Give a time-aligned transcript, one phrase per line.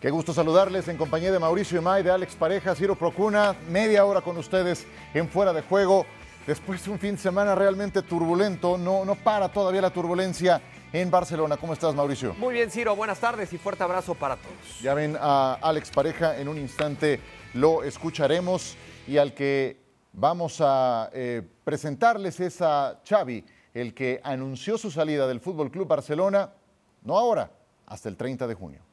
[0.00, 4.22] Qué gusto saludarles en compañía de Mauricio Emay, de Alex Pareja, Ciro Procuna, media hora
[4.22, 6.06] con ustedes en Fuera de Juego.
[6.46, 11.10] Después de un fin de semana realmente turbulento, no, no para todavía la turbulencia en
[11.10, 11.58] Barcelona.
[11.58, 12.32] ¿Cómo estás, Mauricio?
[12.38, 14.80] Muy bien, Ciro, buenas tardes y fuerte abrazo para todos.
[14.80, 17.20] Ya ven a Alex Pareja, en un instante
[17.52, 19.82] lo escucharemos y al que
[20.14, 25.86] vamos a eh, presentarles es a Xavi, el que anunció su salida del Fútbol Club
[25.86, 26.54] Barcelona,
[27.02, 27.50] no ahora,
[27.84, 28.89] hasta el 30 de junio.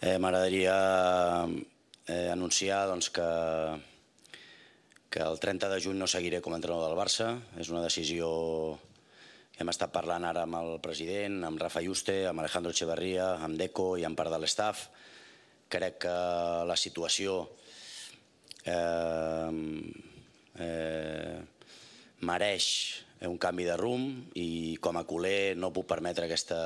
[0.00, 0.74] Eh, M'agradaria
[2.06, 3.24] eh, anunciar doncs, que,
[5.10, 7.32] que el 30 de juny no seguiré com a entrenador del Barça.
[7.58, 8.28] És una decisió
[9.50, 13.58] que hem estat parlant ara amb el president, amb Rafa Juste, amb Alejandro Echeverría, amb
[13.58, 14.86] Deco i amb part de l'estaf.
[15.68, 16.16] Crec que
[16.70, 17.40] la situació
[18.62, 19.50] eh,
[20.62, 21.38] eh,
[22.22, 22.68] mereix
[23.26, 26.60] un canvi de rumb i com a culer no puc permetre aquesta,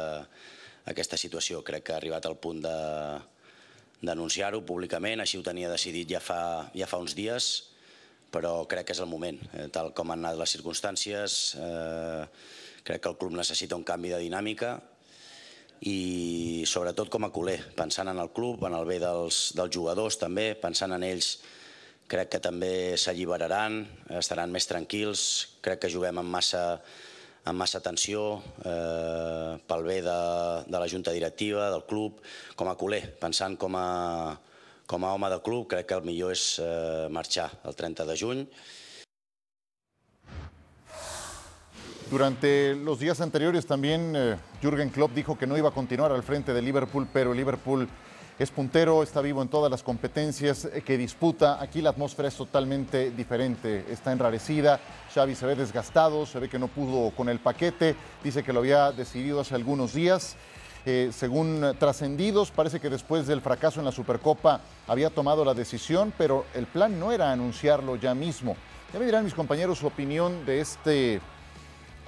[0.90, 1.62] aquesta situació.
[1.66, 2.76] Crec que ha arribat al punt de
[4.02, 7.52] d'anunciar-ho públicament, així ho tenia decidit ja fa, ja fa uns dies,
[8.34, 9.38] però crec que és el moment.
[9.54, 12.24] Eh, tal com han anat les circumstàncies, eh,
[12.82, 14.80] crec que el club necessita un canvi de dinàmica
[15.86, 20.18] i sobretot com a culer, pensant en el club, en el bé dels, dels jugadors
[20.18, 21.36] també, pensant en ells
[22.10, 23.82] crec que també s'alliberaran,
[24.18, 25.22] estaran més tranquils,
[25.64, 26.82] crec que juguem amb massa,
[27.44, 30.18] amb massa tensió eh, pel bé de,
[30.68, 32.20] de la junta directiva, del club,
[32.54, 34.36] com a culer, pensant com a,
[34.86, 38.16] com a home de club, crec que el millor és eh, marxar el 30 de
[38.18, 38.46] juny.
[42.12, 46.22] Durante los días anteriores también eh, Jürgen Klopp dijo que no iba a continuar al
[46.22, 47.88] frente de Liverpool, pero Liverpool
[48.42, 51.62] es puntero, está vivo en todas las competencias eh, que disputa.
[51.62, 54.80] Aquí la atmósfera es totalmente diferente, está enrarecida.
[55.14, 57.94] Xavi se ve desgastado, se ve que no pudo con el paquete,
[58.24, 60.36] dice que lo había decidido hace algunos días.
[60.84, 66.12] Eh, según trascendidos, parece que después del fracaso en la Supercopa había tomado la decisión,
[66.18, 68.56] pero el plan no era anunciarlo ya mismo.
[68.92, 71.20] Ya me dirán mis compañeros su opinión de este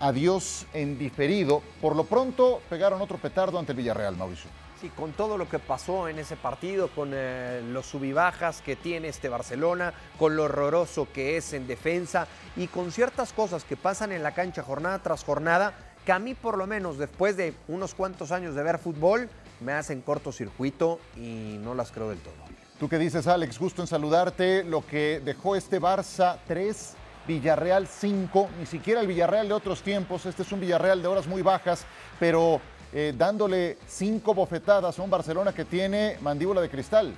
[0.01, 1.63] adiós en diferido.
[1.81, 4.64] Por lo pronto pegaron otro petardo ante el Villarreal, Mauricio.
[4.85, 9.09] Sí, con todo lo que pasó en ese partido, con eh, los subibajas que tiene
[9.09, 14.13] este Barcelona, con lo horroroso que es en defensa y con ciertas cosas que pasan
[14.13, 15.73] en la cancha jornada tras jornada,
[16.05, 19.31] que a mí por lo menos después de unos cuantos años de ver fútbol,
[19.61, 22.35] me hacen cortocircuito y no las creo del todo.
[22.79, 23.59] ¿Tú qué dices, Alex?
[23.59, 24.65] Gusto en saludarte.
[24.65, 26.93] Lo que dejó este Barça 3,
[27.27, 30.27] Villarreal 5, ni siquiera el Villarreal de otros tiempos.
[30.27, 31.87] Este es un Villarreal de horas muy bajas,
[32.21, 32.61] pero
[32.97, 37.13] eh, dándole cinco bofetadas a un Barcelona que tiene mandíbula de cristal.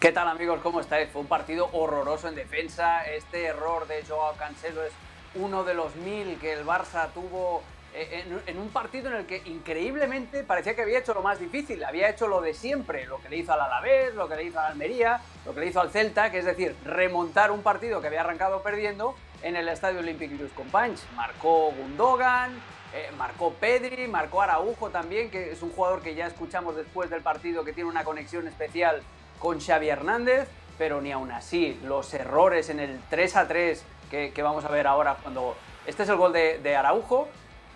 [0.00, 0.58] ¿Qué tal amigos?
[0.64, 1.08] ¿Cómo estáis?
[1.10, 3.04] Fue un partido horroroso en defensa.
[3.04, 4.92] Este error de Joao Cancelo es
[5.36, 7.62] uno de los mil que el Barça tuvo
[7.94, 11.38] eh, en, en, un partido en el que increíblemente parecía que había hecho lo más
[11.38, 14.42] difícil, había hecho lo de siempre, lo que le hizo al Alavés, lo que le
[14.42, 18.00] hizo al Almería, lo que le hizo al Celta, que es decir, remontar un partido
[18.00, 21.04] que había arrancado perdiendo en el Estadio Olímpic Lluís Companys.
[21.14, 22.52] Marcó Gundogan,
[22.94, 27.22] eh, marcó Pedri, marcó Araujo también, que es un jugador que ya escuchamos después del
[27.22, 29.02] partido que tiene una conexión especial
[29.38, 30.48] con Xavi Hernández,
[30.78, 34.86] pero ni aún así los errores en el 3 a 3 que, vamos a ver
[34.86, 35.56] ahora cuando...
[35.86, 37.28] Este es el gol de, Araujo.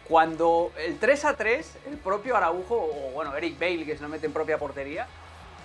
[0.07, 4.09] Cuando el 3 a 3, el propio Araujo, o bueno, Eric Bale, que se lo
[4.09, 5.09] mete en propia portería,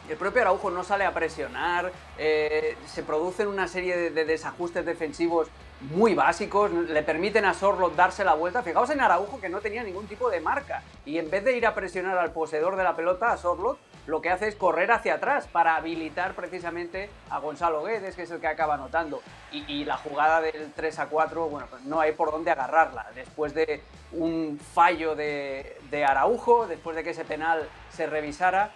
[0.10, 5.50] el propio Araujo no sale a presionar, eh, se producen una serie de, desajustes defensivos
[5.90, 8.62] muy básicos, le permiten a Sorlot darse la vuelta.
[8.62, 11.66] Fijaos en Araujo que no tenía ningún tipo de marca y en vez de ir
[11.66, 15.16] a presionar al poseedor de la pelota, a Sorlot, lo que hace es correr hacia
[15.16, 19.22] atrás para habilitar precisamente a Gonzalo Guedes, que es el que acaba anotando.
[19.52, 23.08] Y, la jugada del 3 a 4, bueno, pues no hay por dónde agarrarla.
[23.14, 23.82] Después de
[24.12, 28.72] un fallo de, de Araujo, después de que ese penal se revisara,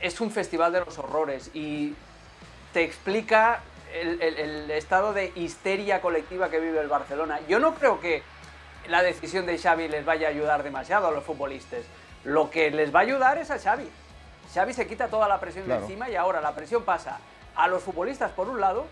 [0.00, 1.94] es un festival de los horrores y
[2.72, 3.62] te explica
[3.94, 7.40] el, el, el, estado de histeria colectiva que vive el Barcelona.
[7.48, 8.22] Yo no creo que
[8.88, 11.80] la decisión de Xavi les vaya a ayudar demasiado a los futbolistas.
[12.24, 13.88] Lo que les va a ayudar es a Xavi.
[14.52, 15.80] Xavi se quita toda la presión Claro.
[15.80, 17.18] de encima y ahora la presión pasa
[17.54, 18.86] a los futbolistas por un lado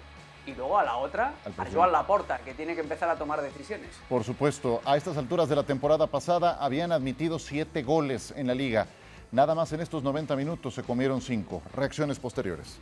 [0.47, 1.67] y luego a la otra a.
[1.73, 3.91] Joan Laporta, que tiene que empezar a tomar decisiones.
[4.09, 8.55] Por supuesto, a estas alturas de la temporada pasada habían admitido siete goles en la
[8.55, 8.87] liga.
[9.31, 11.61] Nada más en estos 90 minutos se comieron cinco.
[11.75, 12.79] Reacciones posteriores.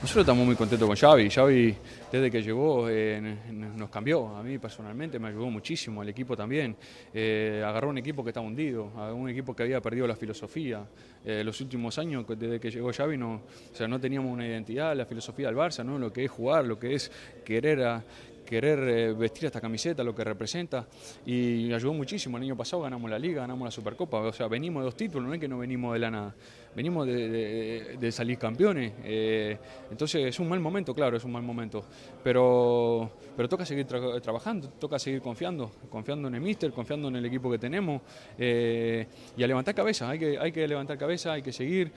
[0.00, 1.28] Nosotros estamos muy contentos con Xavi.
[1.28, 1.74] Xavi,
[2.12, 4.28] desde que llegó, eh, nos cambió.
[4.36, 6.76] A mí personalmente me ayudó muchísimo, al equipo también.
[7.12, 10.86] Eh, agarró un equipo que estaba hundido, a un equipo que había perdido la filosofía.
[11.24, 14.94] Eh, los últimos años, desde que llegó Xavi, no, o sea, no teníamos una identidad,
[14.94, 15.98] la filosofía del Barça, ¿no?
[15.98, 17.10] lo que es jugar, lo que es
[17.44, 18.04] querer a-
[18.48, 20.86] querer eh, vestir esta camiseta, lo que representa,
[21.26, 22.38] y ayudó muchísimo.
[22.38, 25.28] El año pasado ganamos la Liga, ganamos la Supercopa, o sea, venimos de dos títulos,
[25.28, 26.34] no es que no venimos de la nada,
[26.74, 28.94] venimos de, salir campeones.
[29.04, 29.58] eh,
[29.90, 31.84] entonces es un mal momento, claro, es un mal momento,
[32.24, 37.16] pero, pero toca seguir tra- trabajando, toca seguir confiando, confiando en el míster, confiando en
[37.16, 38.00] el equipo que tenemos,
[38.38, 39.06] eh,
[39.36, 41.92] y a levantar cabeza, hay que, hay que levantar cabeza, hay que seguir.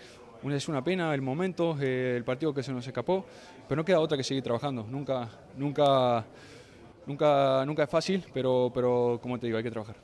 [0.50, 3.24] Es una pena el momento, eh, el partido que se nos escapó,
[3.68, 4.86] pero no queda otra que seguir trabajando.
[4.90, 6.26] Nunca, nunca,
[7.06, 9.96] nunca, nunca es fácil, pero, pero como te digo, hay que trabajar.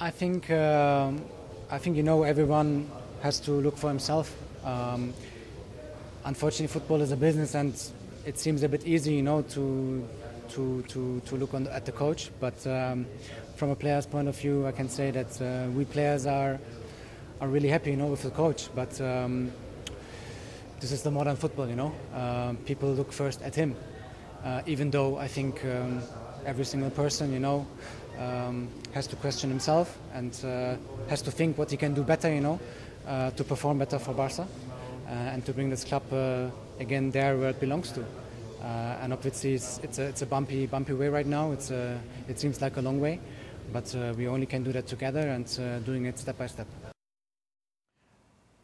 [0.00, 1.20] I think um,
[1.70, 2.86] I think you know everyone
[3.22, 4.34] has to look for himself.
[4.64, 5.14] Um,
[6.24, 7.72] unfortunately, football is a business, and
[8.26, 10.06] it seems a bit easy, you know, to
[10.50, 12.30] to to, to look on at the coach.
[12.40, 13.06] But um,
[13.56, 16.58] from a player's point of view, I can say that uh, we players are
[17.42, 18.68] are really happy, you know, with the coach.
[18.72, 19.50] But um,
[20.80, 21.92] this is the modern football, you know.
[22.14, 23.74] Um, people look first at him,
[24.44, 26.00] uh, even though I think um,
[26.46, 27.66] every single person, you know,
[28.20, 30.76] um, has to question himself and uh,
[31.08, 32.60] has to think what he can do better, you know,
[33.08, 36.48] uh, to perform better for Barca uh, and to bring this club uh,
[36.78, 38.04] again there where it belongs to.
[39.02, 41.50] And obviously, it's, it's, a, it's a bumpy, bumpy way right now.
[41.50, 43.18] It's a, it seems like a long way,
[43.72, 46.68] but we only can do that together and doing it step by step.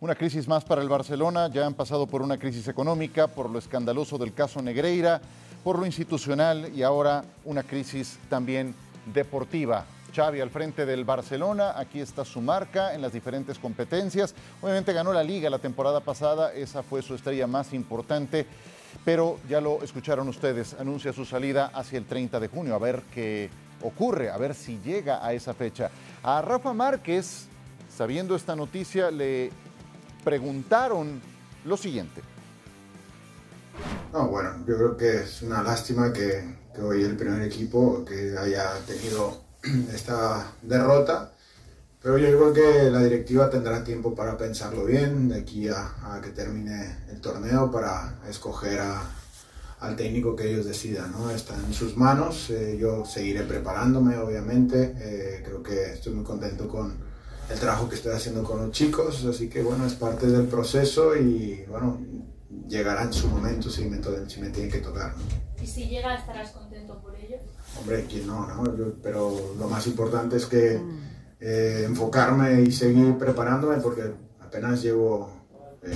[0.00, 3.58] Una crisis más para el Barcelona, ya han pasado por una crisis económica, por lo
[3.58, 5.20] escandaloso del caso Negreira,
[5.64, 8.76] por lo institucional y ahora una crisis también
[9.12, 9.86] deportiva.
[10.14, 14.36] Xavi al frente del Barcelona, aquí está su marca en las diferentes competencias.
[14.62, 18.46] Obviamente ganó la liga la temporada pasada, esa fue su estrella más importante,
[19.04, 23.02] pero ya lo escucharon ustedes, anuncia su salida hacia el 30 de junio, a ver
[23.12, 23.50] qué
[23.82, 25.90] ocurre, a ver si llega a esa fecha.
[26.22, 27.48] A Rafa Márquez,
[27.92, 29.50] sabiendo esta noticia, le
[30.28, 31.22] preguntaron
[31.64, 32.20] lo siguiente.
[34.12, 36.44] No, bueno, yo creo que es una lástima que,
[36.74, 39.42] que hoy el primer equipo que haya tenido
[39.94, 41.32] esta derrota,
[42.02, 46.20] pero yo creo que la directiva tendrá tiempo para pensarlo bien de aquí a, a
[46.20, 49.02] que termine el torneo para escoger a-
[49.80, 51.30] al técnico que ellos decidan, ¿no?
[51.30, 56.68] Está en sus manos, eh, yo seguiré preparándome, obviamente, eh, creo que estoy muy contento
[56.68, 57.07] con
[57.50, 61.16] el trabajo que estoy haciendo con los chicos, así que bueno, es parte del proceso
[61.16, 61.98] y bueno,
[62.68, 65.14] llegará en su momento si me, si me tiene que tocar.
[65.16, 65.62] ¿no?
[65.62, 67.36] Y si llega, estarás contento por ello.
[67.80, 68.76] Hombre, quién no, ¿no?
[68.76, 70.80] Yo- pero lo más importante es que
[71.40, 75.30] eh, enfocarme y seguir preparándome porque apenas llevo,
[75.82, 75.92] eh,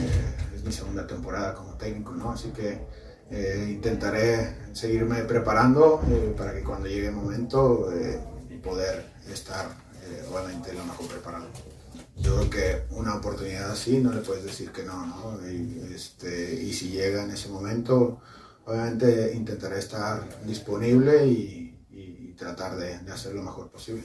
[0.54, 2.32] es mi segunda temporada como técnico, ¿no?
[2.32, 2.78] Así que
[3.30, 8.20] eh, intentaré seguirme preparando eh, para que cuando llegue el momento eh,
[8.62, 9.66] poder estar
[10.12, 11.46] eh, obviamente lo mejor preparado.
[12.16, 15.50] Yo creo que una oportunidad así no le puedes decir que no, ¿no?
[15.50, 18.20] Y, este, si llega en ese momento,
[18.64, 21.58] obviamente intentaré estar disponible y,
[22.34, 24.02] tratar de hacer lo mejor posible.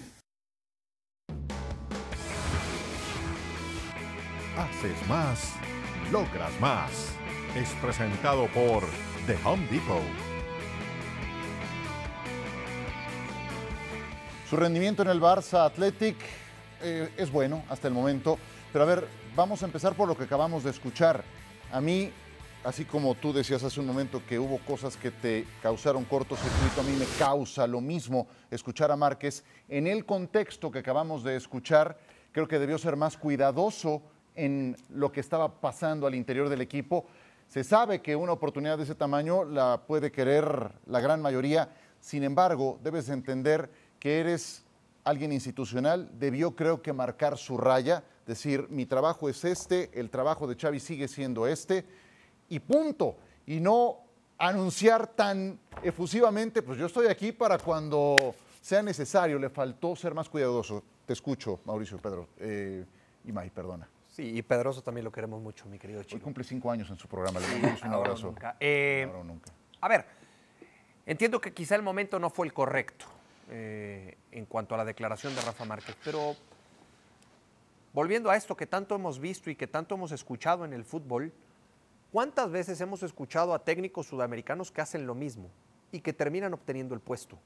[4.56, 5.54] Haces más,
[6.12, 6.92] logras más.
[7.56, 8.84] Es presentado por
[9.26, 10.27] The Home Depot.
[14.50, 16.16] Su rendimiento en el Barça Athletic
[16.82, 18.40] eh, es bueno hasta el momento,
[18.72, 21.26] pero a ver, vamos a empezar por lo que acabamos de escuchar.
[21.70, 22.10] A mí,
[22.64, 26.84] así como tú decías hace un momento que hubo cosas que te causaron cortocircuito, a
[26.86, 29.44] mí me causa lo mismo escuchar a Márquez.
[29.68, 31.98] En el contexto que acabamos de escuchar,
[32.32, 34.02] creo que debió ser más cuidadoso
[34.34, 37.06] en lo que estaba pasando al interior del equipo.
[37.50, 42.24] Se sabe que una oportunidad de ese tamaño la puede querer la gran mayoría, sin
[42.24, 44.64] embargo, debes entender que eres
[45.04, 50.48] alguien institucional, debió creo que marcar su raya, decir, mi trabajo es este, el trabajo
[50.48, 51.86] de Xavi sigue siendo este,
[52.50, 53.16] y punto.
[53.46, 54.00] Y no
[54.38, 60.28] anunciar tan efusivamente, pues yo estoy aquí para cuando sea necesario, le faltó ser más
[60.28, 60.84] cuidadoso.
[61.06, 62.28] Te escucho, Mauricio Pedro.
[62.40, 62.84] Eh,
[63.24, 63.88] y May, perdona.
[64.10, 66.24] Sí, y Pedroso también lo queremos mucho, mi querido Hoy chico.
[66.24, 68.28] cumple cinco años en su programa, le mandamos un abrazo.
[68.28, 68.58] nunca.
[68.60, 69.52] Eh, nunca.
[69.80, 70.06] A ver,
[71.06, 73.06] entiendo que quizá el momento no fue el correcto
[73.50, 76.36] eh, en cuanto a la declaración de Rafa Márquez, pero
[77.94, 81.34] volviendo a esto que tanto hemos visto y que tanto hemos escuchado en el fútbol,
[82.12, 85.50] ¿cuántas veces hemos escuchado a técnicos sudamericanos que hacen lo mismo
[85.92, 87.38] y que terminan obteniendo el puesto?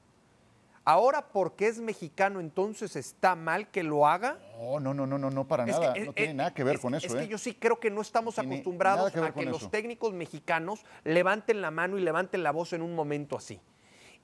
[0.84, 4.40] Ahora, porque es mexicano, entonces está mal que lo haga.
[4.58, 5.92] No, no, no, no, no, no para Es nada.
[5.92, 7.18] que, no eh, tiene eh, nada que ver con eso, Es ¿eh?
[7.18, 9.70] que yo sí creo que no estamos Tiene acostumbrados que a que los eso.
[9.70, 13.60] técnicos mexicanos levanten la mano y levanten la voz en un momento así.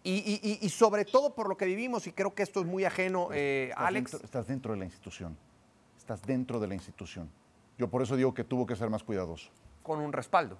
[0.05, 2.67] Y, y- y- y sobre todo por lo que vivimos, y creo que esto es
[2.67, 4.11] muy ajeno, eh, Estás Alex.
[4.13, 5.37] Dentro, estás dentro de la institución.
[5.97, 7.31] Estás dentro de la institución.
[7.77, 9.51] Yo por eso digo que tuvo que ser más cuidadoso.
[9.83, 10.59] con un respaldo.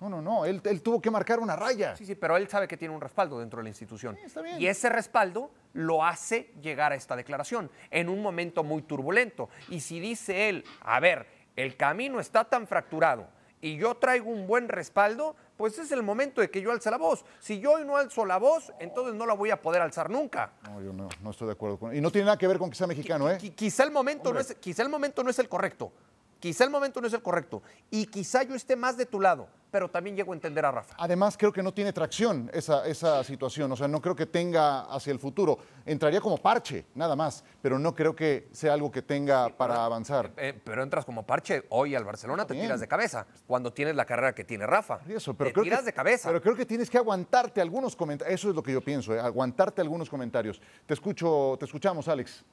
[0.00, 0.44] No, no, no.
[0.44, 1.94] Él, él tuvo que marcar una raya.
[1.94, 4.16] Sí, sí, pero él sabe que tiene un respaldo dentro de la institución.
[4.24, 4.60] está bien.
[4.60, 9.50] Y ese respaldo lo hace llegar a esta declaración en un momento muy turbulento.
[9.68, 13.28] Y si dice él, a ver, el camino está tan fracturado
[13.60, 16.96] y yo traigo un buen respaldo, pues es el momento de que yo alce la
[16.96, 17.22] voz.
[17.38, 20.52] Si yo hoy no alzo la voz, entonces no la voy a poder alzar nunca.
[20.62, 22.70] No, yo no, no estoy de acuerdo con Y no tiene nada que ver con
[22.70, 23.36] que sea mexicano, ¿eh?
[23.38, 25.92] Qui- Quizá el momento no es, quizá el momento no es el correcto.
[26.40, 27.62] Quizá el momento no es el correcto.
[27.90, 30.96] Y quizá yo esté más de tu lado, pero también llego a entender a Rafa.
[30.98, 33.70] Además, creo que no tiene tracción esa, esa situación.
[33.70, 35.58] O sea, no creo que tenga hacia el futuro.
[35.84, 37.44] Entraría como parche, nada más.
[37.60, 40.32] Pero no creo que sea algo que tenga para avanzar.
[40.38, 43.26] Eh, pero entras como parche hoy al Barcelona, te tiras de cabeza.
[43.46, 45.00] Cuando tienes la carrera que tiene Rafa.
[45.06, 46.28] Eso, pero te creo tiras que, de cabeza.
[46.30, 48.34] Pero creo que tienes que aguantarte algunos comentarios.
[48.34, 49.20] Eso es lo que yo pienso, ¿eh?
[49.20, 50.58] aguantarte algunos comentarios.
[50.86, 52.44] Te escucho, te escuchamos, Alex.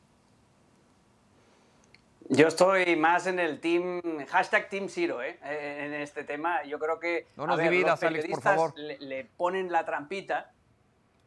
[2.30, 5.40] Yo estoy más en el team, hashtag Team Zero, ¿eh?
[5.44, 6.64] Eh, en este tema.
[6.66, 8.74] Yo creo que No nos ver, dividas, los Alex, por periodistas favor.
[8.78, 10.52] Le, le ponen la trampita.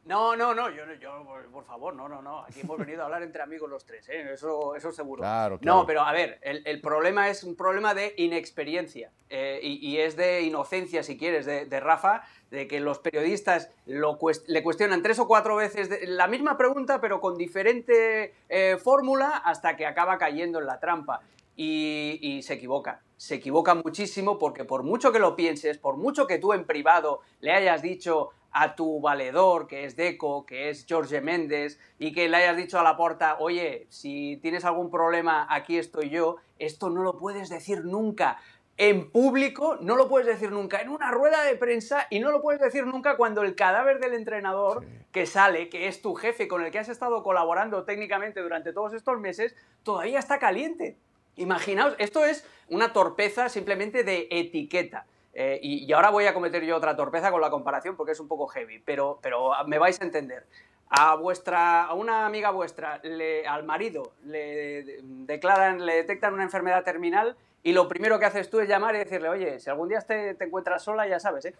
[0.06, 2.40] No, no, no, yo, yo, por favor, no, no, no.
[2.40, 4.32] Aquí hemos venido a hablar entre amigos los tres, ¿eh?
[4.32, 5.20] eso, eso seguro.
[5.20, 5.78] Claro, claro.
[5.80, 9.98] No, pero a ver, el, el problema es un problema de inexperiencia eh, y, y
[9.98, 14.62] es de inocencia, si quieres, de, de Rafa, de que los periodistas lo cuest- le
[14.62, 19.76] cuestionan tres o cuatro veces de- la misma pregunta, pero con diferente eh, fórmula, hasta
[19.76, 21.20] que acaba cayendo en la trampa.
[21.56, 23.02] Y, y se equivoca.
[23.18, 27.20] Se equivoca muchísimo porque por mucho que lo pienses, por mucho que tú en privado
[27.40, 32.28] le hayas dicho a tu valedor, que es Deco, que es Jorge Méndez, y que
[32.28, 36.90] le hayas dicho a la porta, oye, si tienes algún problema, aquí estoy yo, esto
[36.90, 38.38] no lo puedes decir nunca.
[38.76, 42.40] En público no lo puedes decir nunca, en una rueda de prensa y no lo
[42.40, 46.64] puedes decir nunca cuando el cadáver del entrenador que sale, que es tu jefe con
[46.64, 50.96] el que has estado colaborando técnicamente durante todos estos meses, todavía está caliente.
[51.36, 55.06] Imaginaos, esto es una torpeza simplemente de etiqueta.
[55.32, 58.20] Eh, y, y ahora voy a cometer yo otra torpeza con la comparación porque es
[58.20, 60.44] un poco heavy, pero, pero me vais a entender.
[60.88, 66.42] A vuestra, a una amiga vuestra, le- al marido, le de- declaran, le detectan una
[66.42, 69.88] enfermedad terminal y lo primero que haces tú es llamar y decirle, oye, si algún
[69.88, 71.54] día te, te encuentras sola, ya sabes, ¿eh?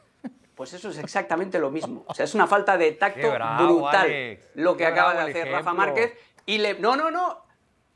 [0.57, 2.03] Pues eso es exactamente lo mismo.
[2.07, 4.49] O sea, es una falta de tacto bravo, brutal Alex.
[4.55, 5.73] lo que Qué acaba de hacer Rafa.
[5.73, 6.13] Márquez.
[6.45, 6.75] Y le.
[6.81, 7.39] No, no, no.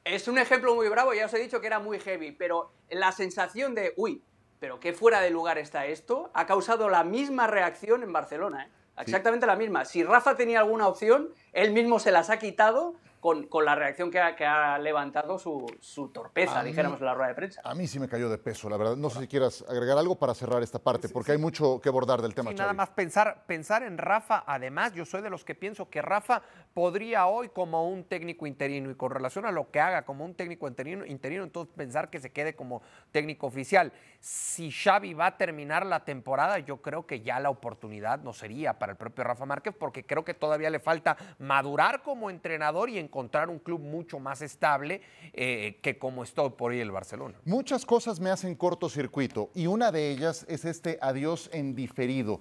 [0.04, 3.10] Es un ejemplo muy bravo, ya os he dicho que era muy heavy, pero la
[3.12, 4.22] sensación de, uy,
[4.64, 8.64] pero qué fuera de lugar está esto, ha causado la misma reacción en Barcelona.
[8.64, 8.68] ¿eh?
[9.02, 9.84] Exactamente la misma.
[9.84, 12.94] Si Rafa tenía alguna opción, él mismo se las ha quitado
[13.24, 17.00] con, con la reacción que ha, que ha levantado su, su torpeza, A mí- dijéramos
[17.00, 17.62] en la rueda de prensa.
[17.64, 18.96] A mí sí me cayó de peso, la verdad.
[18.96, 22.20] No sé si quieras agregar algo para cerrar esta parte, porque hay mucho que abordar
[22.20, 24.44] del tema, Sí, nada más pensar, pensar en Rafa.
[24.46, 26.42] Además, yo soy de los que pienso que Rafa
[26.74, 30.34] podría hoy, como un técnico interino, y con relación a lo que haga como un
[30.34, 33.90] técnico interino, interino entonces pensar que se quede como técnico oficial.
[34.20, 38.78] Si Xavi va a terminar la temporada, yo creo que ya la oportunidad no sería
[38.78, 42.98] para el propio Rafa Márquez, porque creo que todavía le falta madurar como entrenador y
[43.14, 45.00] encontrar un club mucho más estable
[45.32, 47.38] eh, que como está hoy por hoy el Barcelona.
[47.44, 52.40] Muchas cosas me hacen cortocircuito y una de ellas es este adiós en diferido.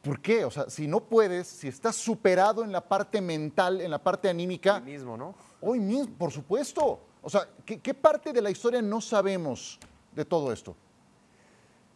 [0.00, 0.46] ¿Por qué?
[0.46, 4.30] O sea, si no puedes, si estás superado en la parte mental, en la parte
[4.30, 5.34] anímica, mismo, ¿no?
[5.60, 7.00] hoy mismo, por supuesto.
[7.20, 9.78] O sea, ¿qué, qué parte de la historia no sabemos
[10.16, 10.74] de todo esto?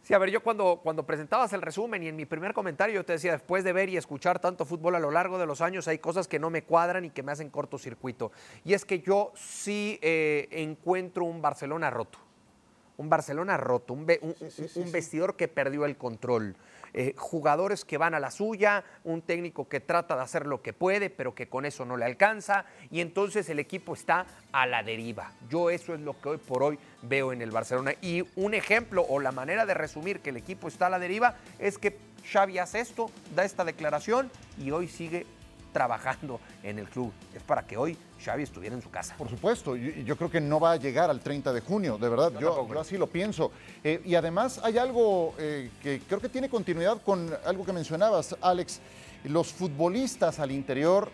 [0.09, 3.05] Sí, a ver, yo cuando, cuando presentabas el resumen y en mi primer comentario yo
[3.05, 5.87] te decía, después de ver y escuchar tanto fútbol a lo largo de los años,
[5.87, 8.31] hay cosas que no me cuadran y que me hacen cortocircuito.
[8.65, 12.17] Y es que yo sí eh, encuentro un Barcelona roto.
[12.99, 16.55] Un Barcelona roto, un, ve- un- un- un vestidor que perdió el control.
[16.91, 20.73] eh, jugadores que van a la suya, un técnico que trata de hacer lo que
[20.73, 24.81] puede, pero que con eso no le alcanza, y entonces el equipo está a la
[24.81, 25.31] deriva.
[25.51, 27.93] Yo eso es lo que hoy por hoy veo en el Barcelona.
[28.01, 31.35] Y un ejemplo o la manera de resumir que el equipo está a la deriva
[31.59, 35.27] es que Xavi hace esto, da esta declaración y hoy sigue
[35.71, 37.11] trabajando en el club.
[37.35, 39.15] Es para que hoy Xavi estuviera en su casa.
[39.17, 42.31] Por supuesto, yo creo que no va a llegar al 30 de junio, de verdad,
[42.33, 42.73] Yo yo, tampoco.
[42.73, 43.51] yo así lo pienso.
[43.83, 48.35] Eh, y además hay algo eh, que creo que tiene continuidad con algo que mencionabas,
[48.41, 48.79] Alex.
[49.25, 51.09] Los futbolistas al interior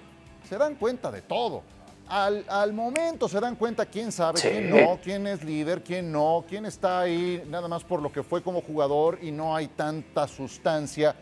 [0.48, 1.64] se dan cuenta de todo.
[2.08, 6.46] al, al momento se dan cuenta quién sabe, quién no, quién es líder, quién no,
[6.48, 10.28] quién está ahí nada más por lo que fue como jugador y no hay tanta
[10.28, 11.16] sustancia.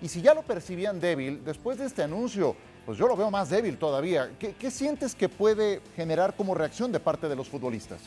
[0.00, 3.50] Y si ya lo percibían débil, después de este anuncio, pues yo lo veo más
[3.50, 4.30] débil todavía.
[4.38, 8.00] ¿Qué, qué sientes que puede generar como reacción de parte de los futbolistas?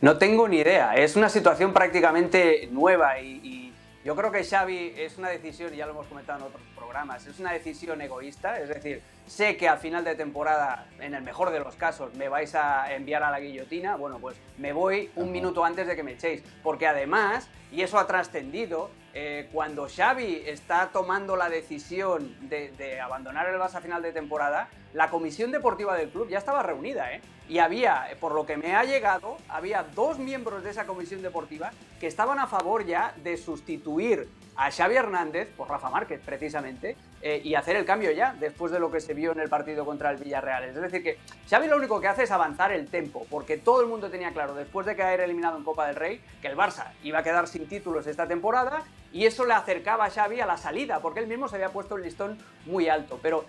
[0.00, 0.94] No tengo ni idea.
[0.94, 3.72] Es una situación prácticamente nueva y, y
[4.04, 7.26] yo creo que Xavi es una decisión, y ya lo hemos comentado en otros programas,
[7.26, 8.58] es una decisión egoísta.
[8.58, 12.28] Es decir, sé que a final de temporada, en el mejor de los casos, me
[12.28, 13.96] vais a enviar a la guillotina.
[13.96, 16.42] Bueno, pues me voy un minuto antes de que me echéis.
[16.62, 23.48] Porque además, y eso ha trascendido, eh, cuando Xavi está tomando la decisión de, abandonar
[23.48, 27.20] el Barça a final de temporada, la comisión deportiva del club ya estaba reunida, ¿eh?
[27.48, 31.72] Y había, por lo que me ha llegado, había dos miembros de esa comisión deportiva
[31.98, 37.40] que estaban a favor ya de sustituir a Xavi Hernández por Rafa Márquez, precisamente, eh,
[37.42, 40.10] y hacer el cambio ya, después de lo que se vio en el partido contra
[40.10, 40.64] el Villarreal.
[40.64, 43.86] Es decir, que Xavi lo único que hace es avanzar el tempo, porque todo el
[43.86, 47.18] mundo tenía claro, después de caer eliminado en Copa del Rey, que el Barça iba
[47.18, 51.00] a quedar sin títulos esta temporada, y eso le acercaba a Xavi a la salida,
[51.00, 53.18] porque él mismo se había puesto el listón muy alto.
[53.22, 53.44] Pero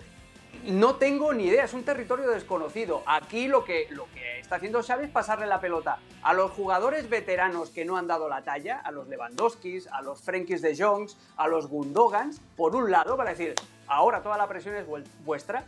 [0.64, 3.02] no tengo ni idea, es un territorio desconocido.
[3.06, 7.08] Aquí lo que, lo que está haciendo Xavi es pasarle la pelota a los jugadores
[7.08, 11.16] veteranos que no han dado la talla, a los Lewandowskis, a los Frenkies de Jongs,
[11.36, 13.54] a los Gundogans, por un lado, para decir,
[13.86, 14.86] ahora toda la presión es
[15.24, 15.64] vuestra,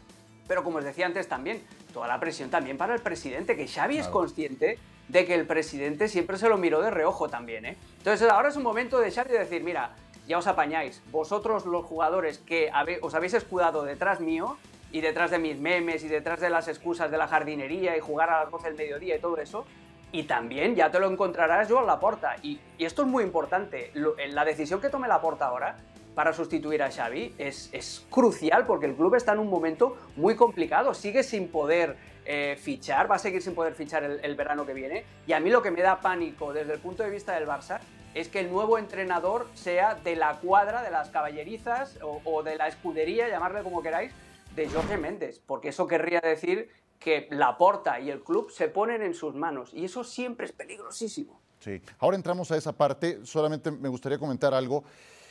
[0.47, 1.63] pero como os decía antes también,
[1.93, 6.09] toda la presión también para el presidente, que Xavi es consciente de que el presidente
[6.09, 7.65] siempre se lo miró de reojo también.
[7.65, 7.77] ¿eh?
[7.99, 9.95] Entonces ahora es un momento de Xavi de decir, mira,
[10.27, 12.71] ya os apañáis, vosotros los jugadores que
[13.01, 14.57] os habéis escudado detrás mío,
[14.93, 18.31] y detrás de mis memes y detrás de las excusas de la jardinería y jugar
[18.31, 19.65] a las 12 del mediodía y todo eso.
[20.13, 22.37] Y también ya te lo encontrarás yo en la porta.
[22.43, 23.91] Y, y, esto es muy importante.
[23.95, 25.77] Lo, la decisión que tome la porta ahora
[26.15, 30.37] para sustituir a Xavi es, es, crucial porque el club está en un momento muy
[30.37, 30.93] complicado.
[30.93, 31.97] Sigue sin poder
[32.27, 35.05] eh, fichar, va a seguir sin poder fichar el, el verano que viene.
[35.27, 37.81] Y a mí lo que me da pánico desde el punto de vista del Barça
[38.15, 42.57] es que el nuevo entrenador sea de la cuadra, de las caballerizas o, o de
[42.57, 44.13] la escudería, llamarle como queráis,
[44.55, 49.03] de Jorge Méndez, porque eso querría decir que la porta y el club se ponen
[49.03, 51.41] en sus manos y eso siempre es peligrosísimo.
[51.59, 54.85] Sí, ahora entramos a esa parte, solamente me gustaría comentar algo.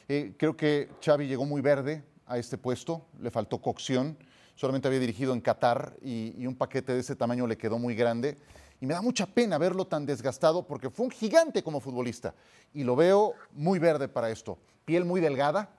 [0.08, 4.18] Eh, creo que Xavi llegó muy verde a este puesto, le faltó cocción,
[4.56, 7.96] solamente había dirigido en Qatar y, y un paquete de ese tamaño le quedó muy
[7.96, 8.38] grande.
[8.80, 12.34] Y me da mucha pena verlo tan desgastado porque fue un gigante como futbolista.
[12.74, 14.58] Y lo veo muy verde para esto.
[14.86, 15.70] Piel muy delgada,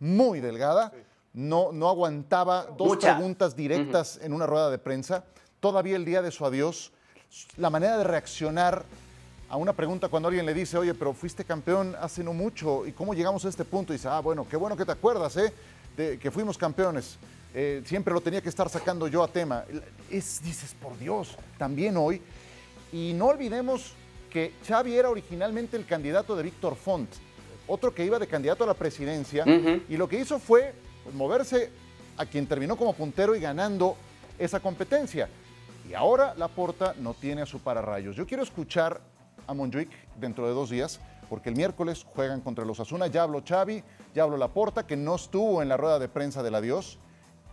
[0.00, 0.90] muy delgada.
[0.90, 3.14] Sí no, no aguantaba dos Mucha.
[3.14, 4.26] preguntas directas uh -huh.
[4.26, 5.24] en una rueda de prensa.
[5.60, 6.92] Todavía el día de su adiós,
[7.56, 8.84] la manera de reaccionar
[9.50, 12.92] a una pregunta cuando alguien le dice, oye, pero fuiste campeón hace no mucho, ¿y
[12.92, 13.92] cómo llegamos a este punto?
[13.92, 15.52] Y dice, ah, bueno, qué bueno que te acuerdas, ¿eh?
[15.96, 17.16] De que fuimos campeones.
[17.54, 19.64] Eh, siempre lo tenía que estar sacando yo a tema.
[20.10, 22.20] Es, dices, por Dios, también hoy.
[22.92, 23.94] Y no olvidemos
[24.30, 27.08] que Xavi era originalmente el candidato de Víctor Font,
[27.66, 29.82] otro que iba de candidato a la presidencia, uh -huh.
[29.88, 30.74] y lo que hizo fue
[31.08, 31.70] pues, moverse
[32.18, 33.96] a quien terminó como puntero y ganando
[34.38, 35.28] esa competencia.
[35.88, 38.14] Y ahora Laporta no tiene a su pararrayos.
[38.14, 39.00] Yo quiero escuchar
[39.46, 43.06] a Monjuic dentro de dos días, porque el miércoles juegan contra los Asuna.
[43.06, 43.82] Ya habló Xavi,
[44.14, 46.98] ya habló Laporta, que no estuvo en la rueda de prensa del adiós.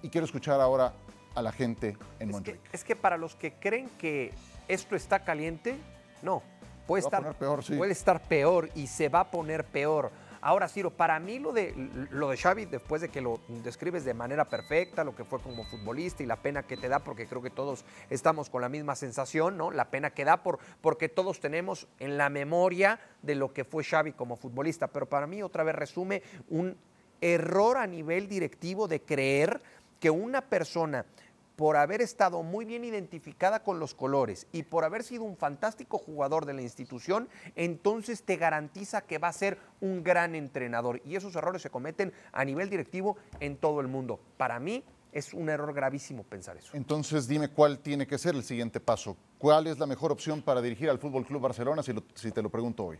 [0.02, 0.94] Y quiero escuchar ahora
[1.34, 2.60] a la gente en Monjuic.
[2.74, 4.34] Es que para los que creen que
[4.68, 5.78] esto está caliente,
[6.22, 6.44] no.
[6.88, 7.76] Puede estar, peor, sí.
[7.76, 10.12] puede estar peor y se va a poner peor.
[10.46, 11.74] Ahora, Ciro, para mí lo de,
[12.12, 15.66] lo de Xavi, después de que lo describes de manera perfecta, lo que fue como
[15.66, 18.96] futbolista y la pena que te da, porque creo que todos estamos con la misma
[18.96, 19.72] sensación, ¿no?
[19.72, 23.84] La pena que da por, porque todos tenemos en la memoria de lo que fue
[23.84, 24.86] Xavi como futbolista.
[24.86, 26.78] Pero para mí, otra vez, resume un
[27.22, 29.64] error a nivel directivo de creer
[30.00, 31.08] que una persona
[31.56, 35.98] por haber estado muy bien identificada con los colores y por haber sido un fantástico
[35.98, 41.02] jugador de la institución, entonces te garantiza que va a ser un gran entrenador.
[41.06, 44.20] Y esos errores se cometen a nivel directivo en todo el mundo.
[44.38, 46.76] Para mí es un error gravísimo pensar eso.
[46.76, 49.16] Entonces dime cuál tiene que ser el siguiente paso.
[49.38, 52.42] ¿Cuál es la mejor opción para dirigir al Fútbol Club Barcelona si, lo, si te
[52.42, 53.00] lo pregunto hoy?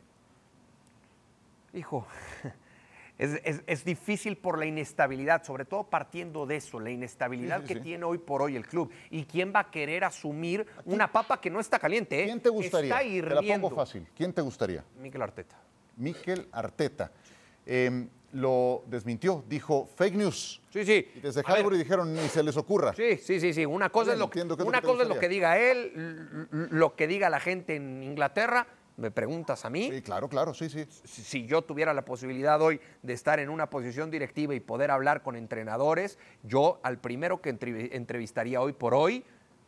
[1.74, 2.08] Hijo,
[3.18, 7.68] es, es, es, difícil por la inestabilidad, sobre todo partiendo de eso, la inestabilidad sí,
[7.68, 7.84] sí, que sí.
[7.86, 8.92] tiene hoy por hoy el club.
[9.10, 12.22] ¿Y quién va a querer asumir una papa que no está caliente?
[12.22, 12.26] ¿eh?
[12.26, 12.90] ¿Quién te gustaría?
[12.90, 13.42] Está hirviendo.
[13.42, 14.08] Te la pongo fácil.
[14.16, 14.84] ¿Quién te gustaría?
[15.00, 15.56] Miquel Arteta.
[15.96, 17.12] Miquel Arteta.
[17.66, 20.62] Eh, lo desmintió, dijo fake news.
[20.70, 21.08] Sí, sí.
[21.16, 22.94] Y desde Highbury dijeron ni se les ocurra.
[22.94, 23.66] Sí, sí, sí, sí.
[23.66, 27.30] Una cosa, es lo, que, una cosa es lo que diga él, lo que diga
[27.30, 28.68] la gente en Inglaterra
[28.98, 29.90] ¿Me preguntas a mí?
[29.92, 30.86] Sí, claro, claro, sí, sí.
[31.04, 34.90] Si, si yo tuviera la posibilidad hoy de estar en una posición directiva y poder
[34.90, 39.26] hablar con entrenadores, yo al primero que entrev- entrevistaría hoy por hoy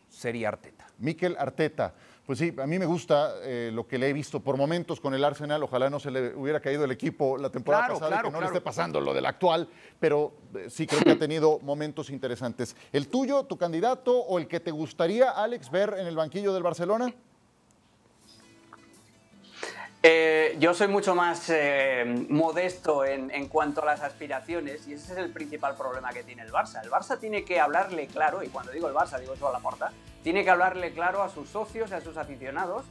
[0.09, 0.87] sería Arteta.
[0.99, 1.93] Mikel Arteta.
[2.25, 5.13] Pues sí, a mí me gusta eh, lo que le he visto por momentos con
[5.13, 5.61] el Arsenal.
[5.63, 8.29] Ojalá no se le hubiera caído el equipo la temporada Claro, pasada y que no
[8.31, 8.41] claro.
[8.41, 12.75] le esté pasando lo del actual, pero eh, sí creo que ha tenido momentos interesantes.
[12.93, 16.63] ¿El tuyo, tu candidato o el que te gustaría, Alex, ver en el banquillo del
[16.63, 17.13] Barcelona?
[20.09, 25.11] Eh, yo soy mucho más eh, modesto en, en cuanto a las aspiraciones y ese
[25.11, 26.81] es el principal problema que tiene el Barça.
[26.81, 29.59] El Barça tiene que hablarle claro, y cuando digo el Barça digo eso a la
[29.59, 29.91] puerta,
[30.23, 32.85] tiene que hablarle claro a sus socios, a sus aficionados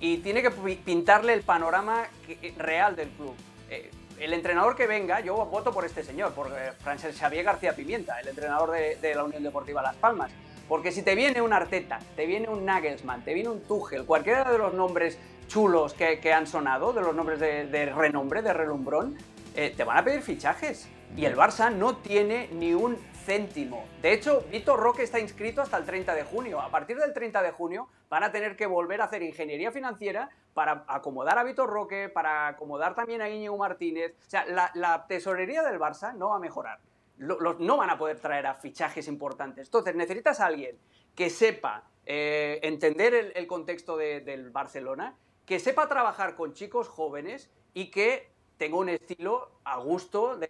[0.00, 3.34] y tiene que pi- pintarle el panorama que- real del club.
[3.68, 7.76] Eh, el entrenador que venga, yo voto por este señor, por eh, Francesc Xavier García
[7.76, 10.30] Pimienta, el entrenador de, de la Unión Deportiva Las Palmas.
[10.70, 14.50] Porque si te viene un Arteta, te viene un Nagelsmann, te viene un Tuchel, cualquiera
[14.50, 19.16] de los nombres chulos que, han sonado, de los nombres de, renombre, de relumbrón,
[19.54, 20.88] eh, te van a pedir fichajes.
[21.16, 23.86] Y el Barça no tiene ni un céntimo.
[24.02, 26.60] De hecho, Vitor Roque está inscrito hasta el 30 de junio.
[26.60, 30.30] A partir del 30 de junio van a tener que volver a hacer ingeniería financiera
[30.54, 34.14] para acomodar a Vitor Roque, para acomodar también a Íñigo Martínez.
[34.26, 36.80] O sea, la, tesorería del Barça no va a mejorar.
[37.18, 39.68] No van a poder traer a fichajes importantes.
[39.68, 40.78] Entonces, necesitas a alguien
[41.14, 47.50] que sepa eh, entender el, contexto de- del Barcelona, que sepa trabajar con chicos jóvenes
[47.72, 50.48] y que tenga un estilo a gusto de-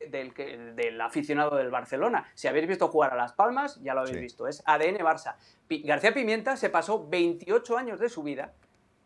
[0.77, 2.31] del, aficionado del Barcelona.
[2.35, 4.23] Si habéis visto jugar a Las Palmas, ya lo habéis Sí.
[4.23, 5.37] visto, es ADN Barça.
[5.85, 8.55] García Pimienta se pasó 28 años de su vida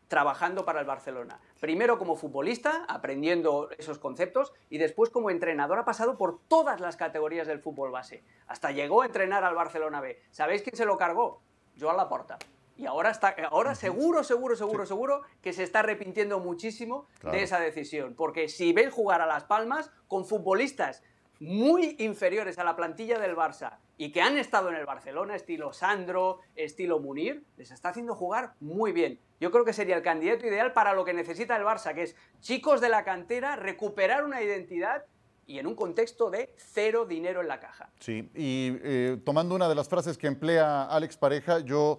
[0.08, 1.40] trabajando para el Barcelona.
[1.60, 6.96] Primero como futbolista, aprendiendo esos conceptos, y después como entrenador ha pasado por todas las
[6.96, 8.24] categorías del fútbol base.
[8.48, 10.20] Hasta llegó a entrenar al Barcelona B.
[10.32, 11.40] ¿Sabéis quién se lo cargó?
[11.80, 12.38] Joan Laporta.
[12.80, 17.36] Y ahora, está, ahora seguro, seguro, seguro, seguro que se está arrepintiendo muchísimo Claro.
[17.36, 18.14] de esa decisión.
[18.14, 21.02] Porque si ven jugar a Las Palmas con futbolistas
[21.40, 25.74] muy inferiores a la plantilla del Barça y que han estado en el Barcelona, estilo
[25.74, 29.20] Sandro, estilo Munir, les está haciendo jugar muy bien.
[29.40, 32.16] Yo creo que sería el candidato ideal para lo que necesita el Barça, que es
[32.40, 35.04] chicos de la cantera, recuperar una identidad
[35.46, 37.90] y en un contexto de cero dinero en la caja.
[37.98, 41.98] Sí, y eh, tomando una de las frases que emplea Alex Pareja, yo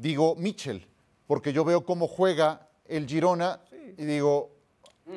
[0.00, 0.86] digo Mitchell,
[1.26, 3.60] porque yo veo cómo juega el Girona
[3.98, 4.50] y digo,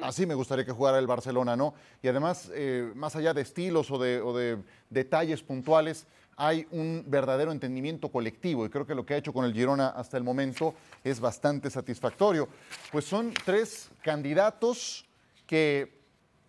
[0.02, 1.74] así me gustaría que jugara el Barcelona, ¿no?
[2.02, 4.58] Y además, eh, más allá de estilos o de,
[4.90, 9.46] detalles puntuales, hay un verdadero entendimiento colectivo y creo que lo que ha hecho con
[9.46, 12.50] el Girona hasta el momento es bastante satisfactorio.
[12.92, 15.06] Pues son tres candidatos
[15.48, 15.98] que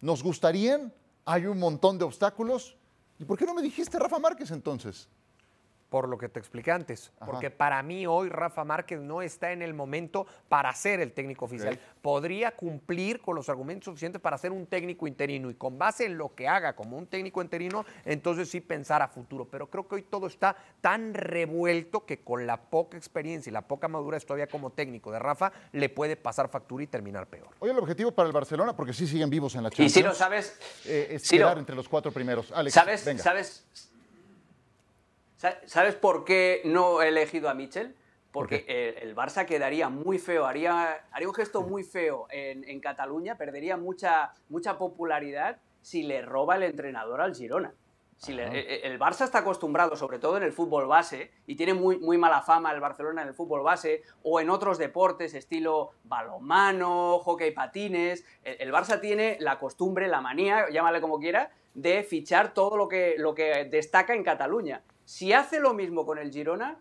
[0.01, 0.93] nos gustarían,
[1.25, 2.77] hay un montón de obstáculos.
[3.19, 5.09] ¿Y por qué no me dijiste Rafa Márquez entonces?
[5.95, 7.13] Por lo que te expliqué antes.
[7.21, 7.27] Ajá.
[7.31, 11.45] Porque para mí hoy Rafa Márquez no está en el momento para ser el técnico
[11.45, 11.79] oficial.
[12.03, 16.19] Podría cumplir con los argumentos suficientes para ser un técnico interino y con base en
[16.19, 19.45] lo que haga como un técnico interino, entonces sí pensar a futuro.
[19.49, 23.63] Pero creo que hoy todo está tan revuelto que con la poca experiencia y la
[23.63, 27.51] poca madurez todavía como técnico de Rafa le puede pasar factura y terminar peor.
[27.61, 30.13] Hoy el objetivo para el Barcelona, porque sí siguen vivos en la Y Champions, Ciro,
[30.13, 30.59] ¿sabes?
[30.87, 32.51] eh, es quedar entre los cuatro primeros.
[32.51, 33.23] Alex, ¿Sabes, venga.
[33.23, 33.94] ¿sabes, sa-
[35.67, 37.95] ¿Sabes por qué no he elegido a Mitchell?
[38.33, 42.81] Porque el, el Barça quedaría muy feo, haría, haría un gesto muy feo en, en
[42.81, 47.75] Cataluña, perdería mucha, mucha popularidad si le roba el entrenador al Girona.
[48.17, 48.57] Si le- Ajá.
[48.57, 52.17] eh, el Barça está acostumbrado, sobre todo en el fútbol base, y tiene muy, muy
[52.19, 57.51] mala fama el Barcelona en el fútbol base, o en otros deportes, estilo balonmano, hockey
[57.53, 58.25] patines.
[58.43, 62.89] El, el Barça tiene la costumbre, la manía, llámale como quiera, de fichar todo lo
[62.89, 64.83] que, lo que destaca en Cataluña.
[65.05, 66.79] Si hace lo mismo con el Girona,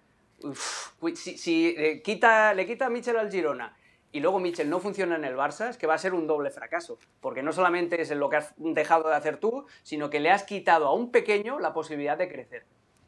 [1.16, 3.76] si, si, eh, quita, le quita a Michel al Girona
[4.14, 6.52] y luego Michel no funciona en el Barça, es que va a ser un doble
[6.52, 7.00] fracaso.
[7.20, 10.44] Porque no solamente es lo que has dejado de hacer tú, sino que le has
[10.44, 12.64] quitado a un pequeño la posibilidad de crecer.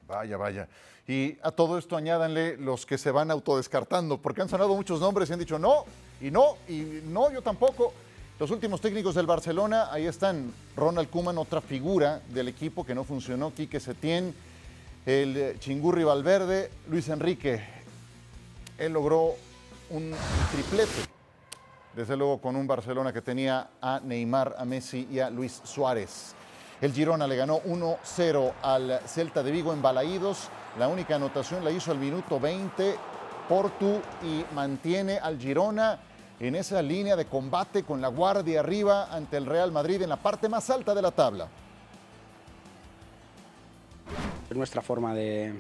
[0.08, 0.68] Vaya, vaya.
[1.08, 5.30] Y a todo esto añádanle los que se van autodescartando, porque han sonado muchos nombres
[5.30, 5.86] y han dicho no,
[6.20, 7.94] y no, y no, yo tampoco.
[8.40, 13.04] Los últimos técnicos del Barcelona, ahí están Ronald Koeman, otra figura del equipo que no
[13.04, 14.36] funcionó, Quique Setién,
[15.06, 17.64] el eh, Chingurri Valverde, Luis Enrique.
[18.78, 19.36] Él logró
[19.92, 20.14] un
[20.52, 21.10] triplete,
[21.96, 26.34] desde luego con un Barcelona que tenía a Neymar, a Messi y a Luis Suárez.
[26.82, 30.50] El Girona le ganó 1-0 al Celta de Vigo en Balaídos.
[30.78, 32.96] La única anotación la hizo al minuto 20
[33.48, 36.00] Portu y mantiene al Girona
[36.40, 40.18] en esa línea de combate con la guardia arriba ante el Real Madrid en la
[40.18, 41.48] parte más alta de la tabla.
[44.50, 45.54] Es nuestra forma de,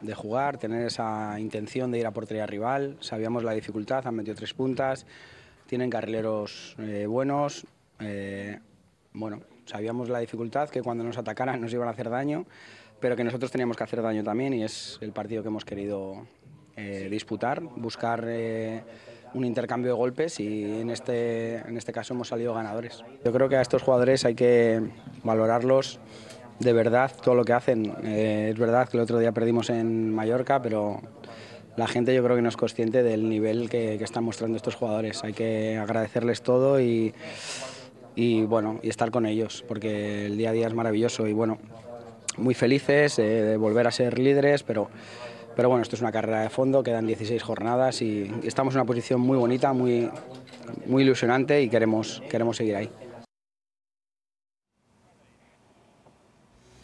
[0.00, 2.96] de jugar, tener esa intención de ir a portería rival.
[3.00, 5.06] Sabíamos la dificultad, han metido tres puntas.
[5.66, 7.66] tienen carrileros eh, buenos.
[8.00, 8.58] eh,
[9.12, 12.46] bueno, sabíamos la dificultad que cuando nos atacaran nos iban a hacer daño,
[13.00, 16.26] pero que nosotros teníamos que hacer daño también y es el partido que hemos querido
[16.76, 18.82] eh, disputar, buscar eh,
[19.34, 23.02] un intercambio de golpes y en este, en este caso hemos salido ganadores.
[23.24, 24.80] Yo creo que a estos jugadores hay que
[25.24, 25.98] valorarlos
[26.60, 27.92] de verdad todo lo que hacen.
[28.04, 31.00] Eh, es verdad que el otro día perdimos en Mallorca, pero
[31.76, 35.24] la gente yo creo que no es consciente del nivel que, están mostrando estos jugadores.
[35.24, 37.14] Hay que agradecerles todo y,
[38.46, 41.58] bueno, y estar con ellos, porque el día a día es maravilloso y bueno,
[42.36, 44.90] muy felices eh, de volver a ser líderes, pero,
[45.56, 48.80] pero bueno, esto es una carrera de fondo, quedan 16 jornadas y, y estamos en
[48.80, 50.10] una posición muy bonita, muy,
[50.84, 52.90] muy ilusionante y queremos, queremos seguir ahí.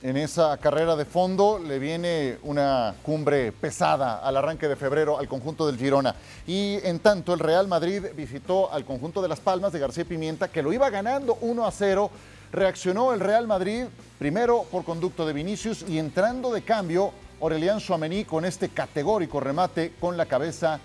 [0.03, 5.27] En esa carrera de fondo le viene una cumbre pesada al arranque de febrero al
[5.27, 6.15] conjunto del Girona.
[6.47, 10.49] Y en tanto, el Real Madrid visitó al conjunto de Las Palmas de García Pimienta,
[10.49, 12.11] que lo iba ganando 1 a 0.
[12.53, 13.87] Reaccionó el Real Madrid,
[14.19, 19.95] primero por conducto de Vinicius y entrando de cambio Aurelian Chouameni con este categórico remate
[19.99, 20.79] con la cabeza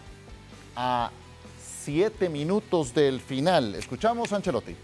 [0.76, 1.12] a
[1.84, 3.76] siete minutos del final.
[3.76, 4.76] Escuchamos a Ancelotti.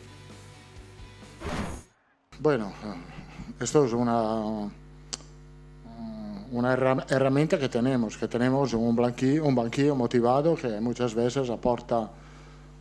[2.40, 2.74] Bueno,
[3.60, 4.70] esto es una,
[6.52, 11.50] una herra- herramienta que tenemos, que tenemos un banquillo, un banquillo motivado que muchas veces
[11.50, 12.10] aporta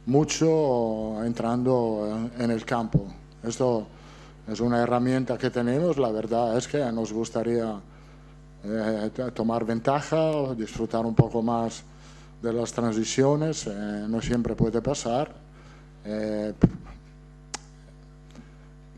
[0.06, 3.06] mucho entrando en, el campo.
[3.42, 3.86] Esto
[4.46, 7.74] es una herramienta que tenemos, la verdad es que nos gustaría
[8.64, 11.82] eh, tomar ventaja, disfrutar un poco más
[12.42, 15.32] de las transiciones, eh, no siempre puede pasar.
[16.04, 16.52] Eh,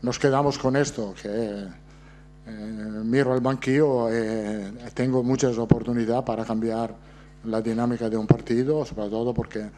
[0.01, 6.95] nos quedamos con esto, que eh, miro al banquillo y tengo muchas oportunidades para cambiar
[7.43, 9.69] la dinámica de un partido, sobre todo porque eh,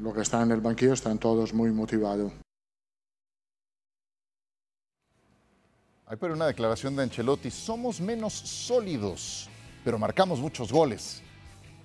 [0.00, 2.32] lo que está en el banquillo están todos muy motivados.
[6.06, 7.52] Hay pero una declaración de Ancelotti.
[7.52, 9.48] Somos menos sólidos,
[9.84, 11.22] pero marcamos muchos goles.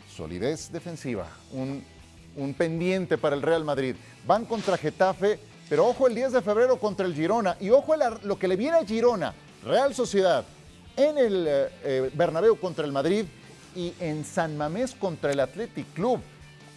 [0.10, 1.84] Solidez defensiva, un,
[2.36, 3.96] un pendiente para el Real Madrid.
[4.26, 7.58] Van contra Getafe, pero ojo el 10 de febrero contra el Girona.
[7.60, 10.44] Y ojo el ar- lo que le viene a Girona, Real Sociedad,
[10.96, 13.26] en el eh, eh, Bernabéu contra el Madrid
[13.76, 16.20] y en San Mamés contra el Athletic Club.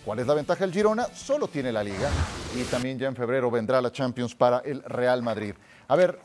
[0.05, 1.07] ¿Cuál es la ventaja del Girona?
[1.15, 2.09] Solo tiene la liga
[2.57, 5.55] y también ya en febrero vendrá la Champions para el Real Madrid.
[5.87, 6.19] A ver,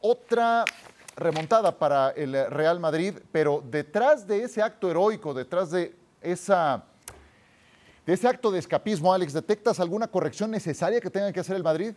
[0.00, 0.64] otra
[1.16, 6.84] remontada para el Real Madrid, pero detrás de ese acto heroico, detrás de esa
[8.06, 11.64] de ese acto de escapismo, Alex, ¿detectas alguna corrección necesaria que tenga que hacer el
[11.64, 11.94] Madrid?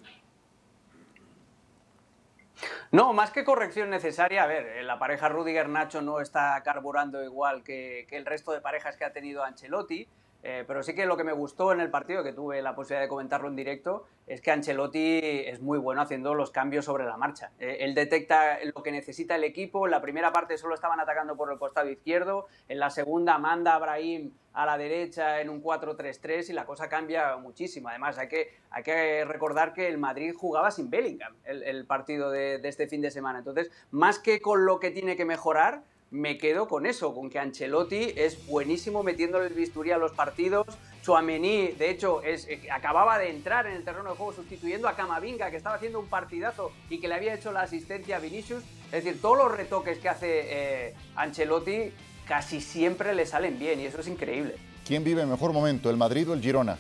[2.91, 7.63] No, más que corrección necesaria, a ver, eh, la pareja Rudiger-Nacho no está carburando igual
[7.63, 10.07] que, que el resto de parejas que ha tenido Ancelotti,
[10.41, 13.02] eh, pero sí que lo que me gustó en el partido, que tuve la posibilidad
[13.02, 17.17] de comentarlo en directo, es que Ancelotti es muy bueno haciendo los cambios sobre la
[17.17, 17.52] marcha.
[17.60, 21.36] Eh, él detecta lo que necesita el equipo, en la primera parte solo estaban atacando
[21.36, 25.62] por el costado izquierdo, en la segunda manda a Brahim a la derecha en un
[25.62, 27.89] 4-3-3 y la cosa cambia muchísimo.
[27.89, 32.60] Además, hay que, hay que recordar que el Madrid jugaba sin Bellingham el, partido de
[32.63, 33.39] este fin de semana.
[33.39, 37.37] Entonces, más que con lo que tiene que mejorar, me quedo con eso, con que
[37.39, 40.65] Ancelotti es buenísimo metiéndole el bisturí a los partidos.
[41.03, 44.95] Chouameni, de hecho, es, eh, acababa de entrar en el terreno de juego sustituyendo a
[44.95, 48.63] Camavinga, que estaba haciendo un partidazo y que le había hecho la asistencia a Vinicius.
[48.91, 51.91] Es decir, todos los retoques que hace eh, Ancelotti
[52.27, 54.55] casi siempre le salen bien y eso es increíble.
[54.85, 56.77] ¿Quién vive el mejor momento, el Madrid o el Girona?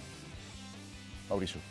[1.29, 1.61] Mauricio.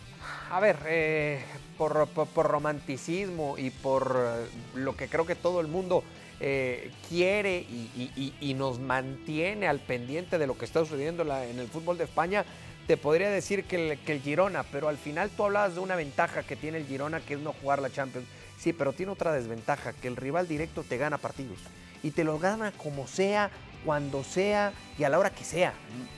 [0.50, 1.42] A ver, eh,
[1.76, 6.02] por, por- por romanticismo y por eh, lo que creo que todo el mundo
[6.40, 11.98] eh, quiere y, nos mantiene al pendiente de lo que está sucediendo en el fútbol
[11.98, 12.44] de España,
[12.86, 15.94] te podría decir que el, que el Girona, pero al final tú hablabas de una
[15.94, 18.26] ventaja que tiene el Girona, que es no jugar la Champions.
[18.58, 21.58] Sí, pero tiene otra desventaja, que el rival directo te gana partidos.
[22.02, 23.50] Y te los gana como sea,
[23.88, 25.72] cuando sea y a la hora que sea.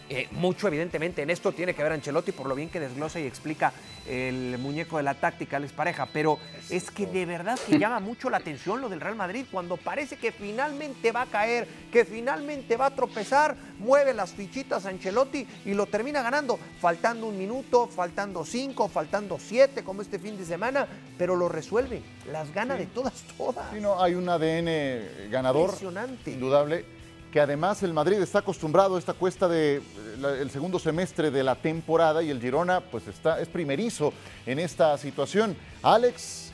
[0.09, 3.27] Eh, mucho, evidentemente, en esto tiene que ver Ancelotti por lo bien que desglosa y
[3.27, 3.73] explica
[4.09, 6.09] el muñeco de la táctica, Alex Pareja.
[6.13, 9.45] Pero es que de verdad que llama mucho la atención lo del Real Madrid.
[9.53, 14.85] Cuando parece que finalmente va a caer, que finalmente va a tropezar, mueve las fichitas
[14.85, 16.59] Ancelotti y lo termina ganando.
[16.81, 22.03] Faltando un minuto, faltando cinco, faltando siete, como este fin de semana, pero lo resuelve.
[22.33, 23.71] Las gana de todas, todas.
[23.73, 26.33] Sí, no, hay un ADN ganador, Impresionante.
[26.33, 26.85] indudable,
[27.33, 29.83] que además el Madrid está acostumbrado a esta cuesta del
[30.23, 34.13] el segundo semestre de la temporada y el Girona pues está, es primerizo
[34.47, 35.57] en esta situación.
[35.83, 36.53] Alex,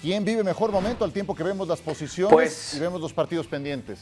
[0.00, 3.46] ¿quién vive mejor momento al tiempo que vemos las posiciones Pues- y vemos los partidos
[3.46, 4.00] pendientes?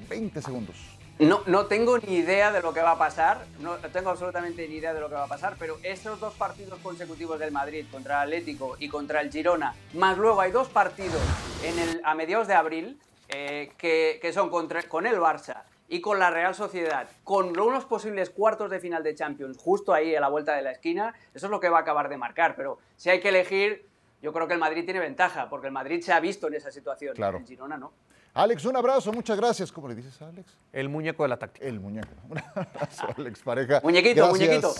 [0.00, 0.76] En 20 segundos.
[1.18, 4.76] No, no tengo ni idea de lo que va a pasar, no tengo absolutamente ni
[4.76, 8.22] idea de lo que va a pasar, pero esos dos partidos consecutivos del Madrid contra
[8.22, 11.22] el Atlético y contra el Girona, más luego hay dos partidos
[11.64, 16.00] en el, a mediados de abril eh, que, que, son contra, con el Barça y
[16.00, 20.20] con la Real Sociedad, con unos posibles cuartos de final de Champions justo ahí a
[20.20, 22.78] la vuelta de la esquina, eso es lo que va a acabar de marcar, pero
[22.96, 23.86] si hay que elegir,
[24.22, 26.70] yo creo que el Madrid tiene ventaja, porque el Madrid se ha visto en esa
[26.70, 27.38] situación, claro.
[27.38, 27.92] el Girona no.
[28.36, 29.72] Alex, un abrazo, muchas gracias.
[29.72, 30.58] ¿Cómo le dices a Alex?
[30.70, 31.64] El muñeco de la táctica.
[31.64, 32.08] El muñeco.
[32.28, 33.80] Un abrazo, Alex Pareja.
[33.82, 34.38] Muñequito, gracias.
[34.38, 34.74] muñequito.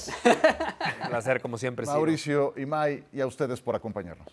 [1.02, 1.86] Un placer, como siempre.
[1.86, 4.28] Mauricio y May, y a ustedes por acompañarnos.